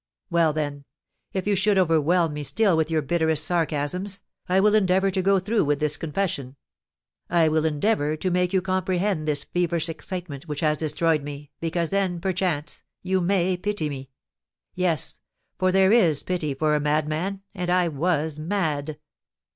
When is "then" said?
0.51-0.73, 11.91-12.19